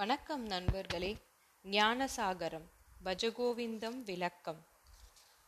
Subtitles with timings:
[0.00, 1.16] வணக்கம் நண்பர்களே.
[1.64, 2.64] ஞானசாகரம்
[3.04, 4.66] பஜகோவிந்தம் விளக்கம்.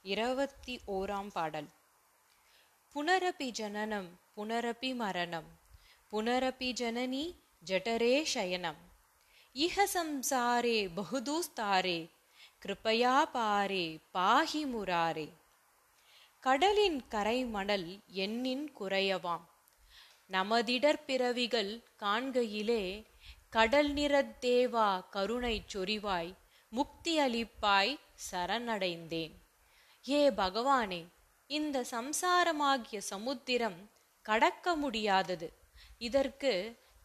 [0.03, 1.69] இருபத்தி ஓராம் பாடல்.
[2.95, 5.45] புனரபி ஜனனம் புனரபி மரணம்.
[6.13, 7.35] புனரபி ஜனனி
[7.67, 8.77] ஜடரே சயனம்.
[9.55, 12.11] இஹ சம்சாரே பகுதூஸ்தாரே.
[12.65, 15.29] கிருபயா பாரே பாஹி முராரே.
[16.41, 19.45] கடலின் கரை மணல் எண்ணின் குறையவாம்.
[20.27, 23.11] நமதிடர் பிறவிகள் காண்கையிலே
[23.53, 26.31] கடல் நிறத்தேவா கருணை சொரிவாய்
[26.69, 27.99] முக்தி அளிப்பாய்
[28.31, 29.33] சரணடைந்தேன்.
[30.09, 31.01] ஏ பகவானே
[31.47, 33.91] இந்த சம்சாரமாகிய சமுத்திரம்
[34.23, 35.49] கடக்க முடியாதது.
[35.99, 36.53] இதற்கு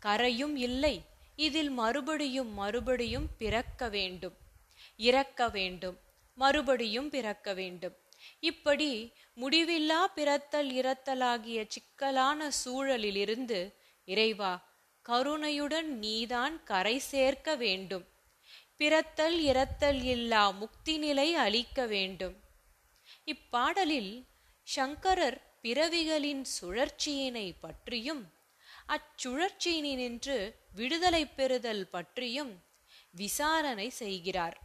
[0.06, 0.96] கரையும் இல்லை
[1.36, 4.38] இதில் மறுபடியும் மறுபடியும் பிறக்க வேண்டும்.
[4.98, 5.98] இறக்க வேண்டும்
[6.38, 7.96] மறுபடியும் பிறக்க வேண்டும்.
[8.40, 13.74] இப்படி முடிவில்லா பிறத்தல் இறத்தலாகிய சிக்கலான சூழலிலிருந்து
[14.06, 14.54] இறைவா
[15.08, 18.08] கருணையுடன் நீதான் கரை சேர்க்க வேண்டும்.
[18.78, 22.36] பிறத்தல் இறத்தல் இல்லா முக்தி நிலை அளிக்க வேண்டும்.
[23.26, 24.26] இப்பாடலில்
[24.64, 28.34] சங்கரர் பிறவிகளின் சுழற்சியினை பற்றியும்
[28.88, 32.64] அச்சுழற்சியினின்று விடுதலை பெறுதல் பற்றியும்
[33.12, 34.60] விசாரணை செய்கிறார்.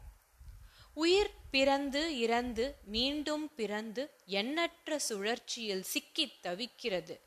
[0.95, 7.19] உயிர் பிறந்து இறந்து மீண்டும் பிறந்து எண்ணற்ற சுழற்சியில் சிக்கித் தவிக்கிறது.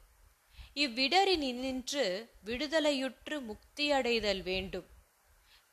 [0.76, 4.86] இவ்விடரினின்று விடுதலையுற்று முக்தியடைதல் வேண்டும்.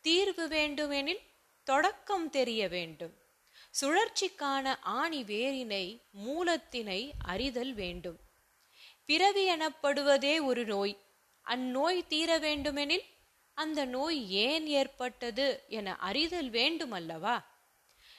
[0.00, 1.20] தீர்வு வேண்டுமெனில்
[1.64, 3.14] தொடக்கம் தெரிய வேண்டும்.
[3.80, 8.18] சுழற்சிக்கான ஆணி வேரினை மூலத்தினை அறிதல் வேண்டும்.
[9.04, 10.96] பிறவி எனப்படுவதே ஒரு நோய்.
[11.46, 13.02] அந்நோய் தீர வேண்டுமெனில்
[13.54, 17.44] அந்த நோய் ஏன் ஏற்பட்டது என அறிதல் வேண்டுமல்லவா?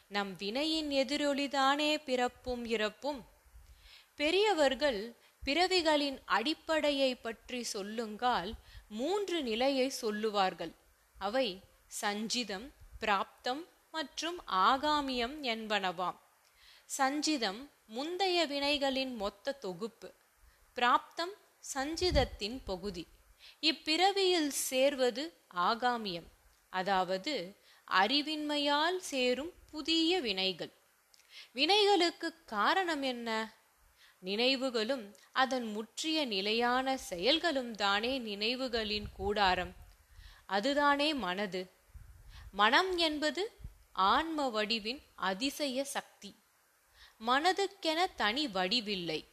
[0.07, 3.23] நம் வினையின் எதிரொலிதானே பிறப்பும் இறப்பும்.
[4.15, 8.53] பெரியவர்கள் பிறவிகளின் அடிப்படையை பற்றி சொல்லுங்கால்
[8.89, 10.73] மூன்று நிலையை சொல்லுவார்கள்.
[11.17, 11.59] அவை
[12.01, 16.19] சஞ்சிதம் பிராப்தம் மற்றும் ஆகாமியம் என்பனவாம்.
[16.97, 20.13] சஞ்சிதம் முந்தைய வினைகளின் மொத்த தொகுப்பு.
[20.75, 21.33] பிராப்தம்
[21.73, 23.07] சஞ்சிதத்தின் பகுதி.
[23.61, 26.27] இப்பிறவியில் சேர்வது ஆகாமியம்.
[26.69, 27.55] அதாவது
[27.91, 30.71] அறிவின்மையால் சேரும் புதிய வினைகள்.
[31.55, 33.53] வினைகளுக்கு காரணம் என்ன?
[34.23, 39.73] நினைவுகளும் அதன் முற்றிய நிலையான செயல்களும் தானே நினைவுகளின் கூடாரம்.
[40.45, 41.61] அதுதானே மனது.
[42.51, 43.51] மனம் என்பது
[43.91, 46.31] ஆன்ம வடிவின் அதிசய சக்தி.
[47.27, 49.27] மனதுக்கென தனி வடிவில்லை.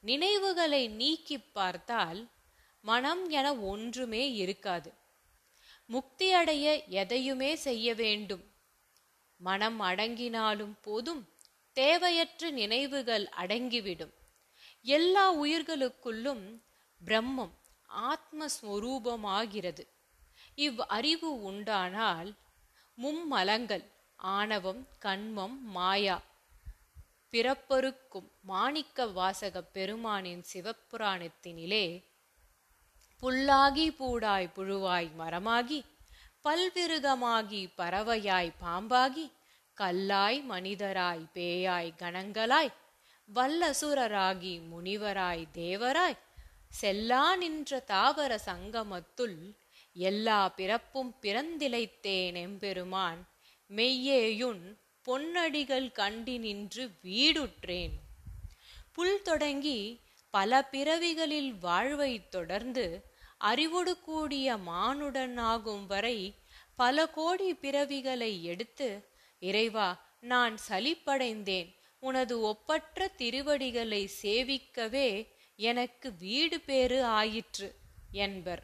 [0.00, 2.28] நினைவுகளை நீக்கி பார்த்தால்
[2.82, 4.92] மனம் என ஒன்றுமே இருக்காது.
[5.92, 8.44] முக்தியடைய எதையுமே செய்ய வேண்டும்.
[9.36, 11.28] மனம் அடங்கினாலும் போதும்
[11.80, 14.14] தேவையற்ற நினைவுகள் அடங்கிவிடும்.
[14.82, 16.44] எல்லா உயிர்களுக்குள்ளும்
[17.00, 17.54] பிரம்மம்
[18.10, 19.84] ஆத்மஸ்வரூபமாகிறது.
[20.64, 22.30] இவ் அறிவு உண்டானால்
[22.98, 23.84] மும்மலங்கள்
[24.16, 26.16] ஆணவம் கண்மம் மாயா
[27.32, 31.86] பிறப்பருக்கும் மாணிக்க வாசக பெருமானின் சிவப்புராணத்தினிலே
[33.22, 35.80] புல்லாகி பூடாய் புழுவாய் மரமாகி
[36.44, 39.26] பல்விருகமாகி பறவையாய் பாம்பாகி
[39.78, 42.72] கல்லாய் மனிதராய் பேயாய் கணங்களாய்
[43.34, 46.18] வல்லசுரராகி முனிவராய் தேவராய்
[46.68, 49.54] செல்லா நின்ற தாவர சங்கமத்துள்
[49.92, 53.28] எல்லா பிறப்பும் பிறந்திலைத்தேன் எம்பெருமான்.
[53.70, 54.64] மெய்யேயுன்
[55.06, 57.94] பொன்னடிகள் கண்டி நின்று வீடுற்றேன்.
[58.92, 60.00] புல் தொடங்கி
[60.30, 62.86] பல பிறவிகளில் வாழ்வை தொடர்ந்து
[63.38, 66.34] அறிவோடு கூடிய மானுடனாகும் வரை
[66.76, 71.74] பல கோடி பிறவிகளை எடுத்து இறைவா நான் சலிப்படைந்தேன்.
[71.98, 75.26] உனது ஒப்பற்ற திருவடிகளை சேவிக்கவே
[75.56, 77.74] எனக்கு வீடு பேறு ஆயிற்று
[78.10, 78.62] என்பர்.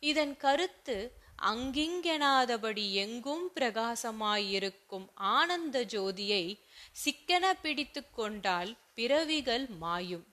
[0.00, 6.60] இதன் கருத்து அங்கிங்கெனாதபடி எங்கும் பிரகாசமாயிருக்கும் ஆனந்த ஜோதியை
[7.04, 10.26] சிக்கென பிடித்து கொண்டால் பிறவிகள் மாயும்.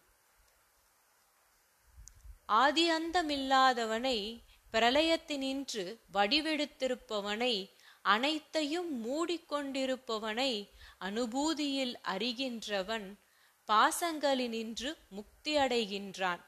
[2.46, 4.42] ஆதி அந்தமில்லாதவனை
[4.74, 7.72] பிரளயத்தினின்று வடிவெடுத்திருப்பவனை
[8.06, 10.70] அனைத்தையும் மூடிக்கொண்டிருப்பவனை
[11.00, 13.08] அனுபூதியில் அறிகின்றவன்
[13.68, 16.42] பாசங்களினின்று முக்தி அடைகின்றான்.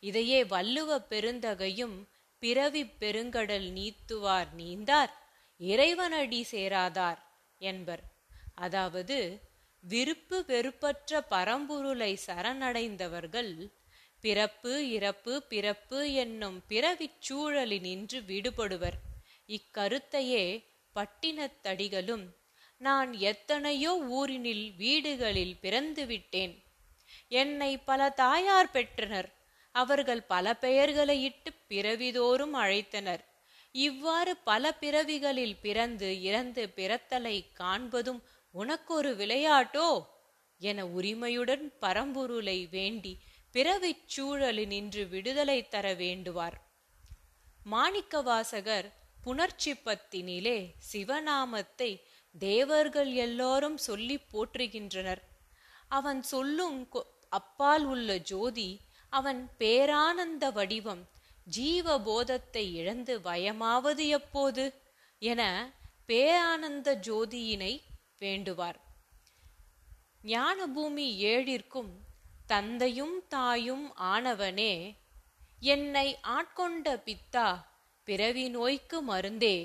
[0.00, 1.96] இதையே வள்ளுவ பெருந்தகையும்
[2.38, 5.12] பிறவி பெருங்கடல் நீத்துவார் நீந்தார்
[5.60, 7.18] இறைவனடி சேராதார்
[7.60, 8.02] என்பர்.
[8.54, 9.18] அதாவது
[9.80, 13.52] விருப்பு வெறுப்பற்ற பரம்பொருளை சரணடைந்தவர்கள்
[14.20, 18.98] பிறப்பு இறப்பு பிறப்பு என்னும் பிறவிச் சூழலினின்று விடுபடுவர்.
[19.48, 20.44] இக்கருத்தையே
[20.98, 22.26] பட்டினத்தடிகளும்
[22.80, 26.54] நான் எத்தனையோ ஊரினில் வீடுகளில் பிறந்து விட்டேன்
[27.28, 29.28] என்னை பல தாயார் பெற்றனர்.
[29.74, 33.22] அவர்கள் பல பெயர்களை இட்டு பிறவிதோறும் அழைத்தனர்.
[33.72, 38.20] இவ்வாறு பல பிறவிகளில் பிறந்து இறந்து பிறத்தலை காண்பதும்
[38.54, 39.88] உனக்கொரு விளையாட்டோ?
[40.60, 43.12] என உரிமையுடன் பரம்பொருளை வேண்டி
[43.54, 46.56] பிறவிச் சூழலினின்று விடுதலை தர வேண்டுவார்.
[47.70, 48.88] மாணிக்கவாசகர்
[49.24, 52.00] புணர்ச்சிப்பத்தினிலே சிவநாமத்தை
[52.38, 55.22] தேவர்கள் எல்லாரும் சொல்லி போற்றுகின்றனர்.
[55.88, 61.08] அவன் சொல்லும் கொ- அப்பால் உள்ள ஜோதி அவன் பேரானந்த வடிவம்
[61.44, 64.82] ஜீவ போதத்தை இழந்து வயமாவது எப்போது?
[65.18, 65.72] என
[66.08, 67.80] பேரானந்த ஜோதியினை
[68.20, 68.86] வேண்டுவார்.
[70.22, 71.90] ஞானபூமி ஏழிற்கும்
[72.46, 74.96] தந்தையும் தாயும் ஆனவனே
[75.60, 77.64] என்னை ஆட்கொண்ட பித்தா
[78.08, 79.56] பிறவி நோய்க்கு மருந்தே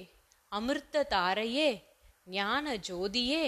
[0.51, 1.69] அமிர்த தாரையே
[2.25, 3.43] ஞான ஜோதியே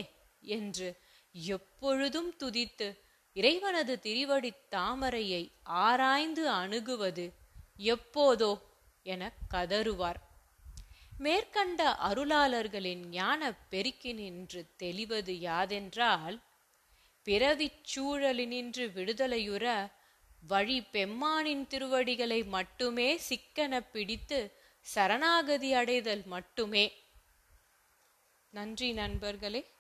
[0.54, 0.90] என்று
[1.36, 2.88] எப்பொழுதும் துதித்து
[3.36, 7.26] இறைவனது திருவடித் தாமரையை ஆராய்ந்து அணுகுவது
[7.86, 8.52] எப்போதோ
[9.06, 10.20] என கதறுவார்.
[11.18, 16.38] மேற்கண்ட அருளாளர்களின் ஞான பெருக்கினின்று தெளிவது யாதென்றால்
[17.26, 19.66] பிறவிச் சூழலினின்று விடுதலையுற
[20.48, 24.40] வழி பெம்மானின் திருவடிகளை மட்டுமே சிக்கன பிடித்து
[24.86, 27.04] சரணாகதி அடைதல் மட்டுமே.
[28.50, 29.75] நன்றி நண்பர்களே.